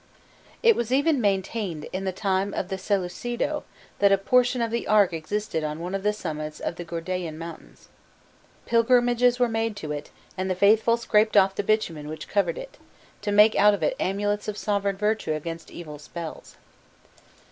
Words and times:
It 0.63 0.75
was 0.75 0.91
even 0.91 1.21
maintained 1.21 1.87
in 1.93 2.05
the 2.05 2.11
time 2.11 2.55
of 2.55 2.69
the 2.69 2.79
Seleucido, 2.79 3.61
that 3.99 4.11
a 4.11 4.17
portion 4.17 4.59
of 4.59 4.71
the 4.71 4.87
ark 4.87 5.13
existed 5.13 5.63
on 5.63 5.77
one 5.79 5.93
of 5.93 6.01
the 6.01 6.11
summits 6.11 6.59
of 6.59 6.77
the 6.77 6.83
Gordyaean 6.83 7.37
mountains. 7.37 7.87
Pilgrimages 8.65 9.37
were 9.39 9.47
made 9.47 9.75
to 9.75 9.91
it, 9.91 10.09
and 10.35 10.49
the 10.49 10.55
faithful 10.55 10.97
scraped 10.97 11.37
off 11.37 11.53
the 11.53 11.61
bitumen 11.61 12.07
which 12.09 12.27
covered 12.27 12.57
it, 12.57 12.79
to 13.21 13.31
make 13.31 13.55
out 13.55 13.75
of 13.75 13.83
it 13.83 13.95
amulets 13.99 14.47
of 14.47 14.57
sovereign 14.57 14.97
virtue 14.97 15.33
against 15.33 15.69
evil 15.69 15.99
spells. 15.99 16.55